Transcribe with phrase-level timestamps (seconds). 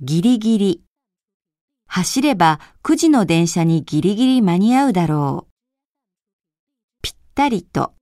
[0.00, 0.82] ギリギリ。
[1.86, 5.52] 走れば9時の電車にギリギリ間に合うだろう。
[7.02, 7.94] ぴったりと。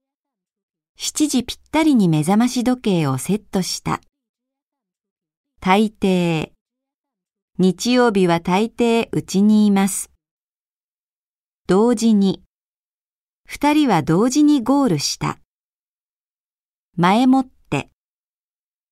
[0.98, 4.01] 7時ぴったりに目覚まし時計をセットした。
[5.61, 6.53] 大抵。
[7.59, 10.11] 日曜日は大抵うちにいます。
[11.66, 12.43] 同時に。
[13.45, 15.39] 二人は同時にゴールした。
[16.96, 17.48] 前もっ。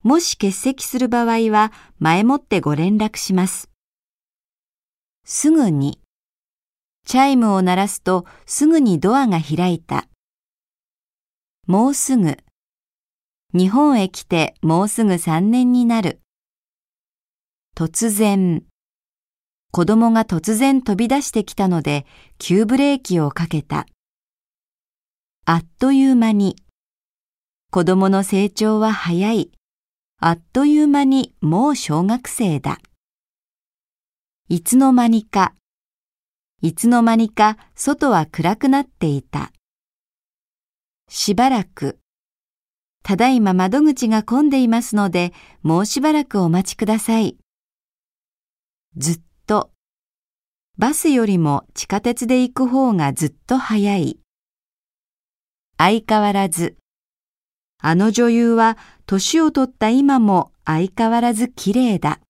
[0.07, 3.73] もし欠席する場合は前もってご連絡します。
[5.25, 5.99] すぐに。
[7.05, 10.07] チャイムを鳴らすとすぐにドアが開いた。
[11.67, 12.37] もうすぐ。
[13.53, 16.21] 日本へ来てもうすぐ3年になる。
[17.77, 18.63] 突然。
[19.73, 22.07] 子供が突然飛び出してきたので
[22.39, 23.89] 急ブレーキをかけた。
[25.47, 26.55] あっという間に。
[27.73, 29.51] 子供の成長は早い。
[30.19, 32.79] あっという間にもう小学生だ。
[34.49, 35.53] いつの間にか。
[36.63, 39.53] いつの間にか外は暗くなっていた。
[41.09, 41.99] しばらく。
[43.03, 47.37] ただいま窓口が混んでいますので、もうしばらくお待ちください。
[48.97, 49.71] ずっと。
[50.79, 54.19] バスよりも地下鉄で行く方がずっと早い。
[55.77, 56.79] 相変わらず。
[57.79, 62.21] あの女優は年を取った今も相変わらず綺麗だ。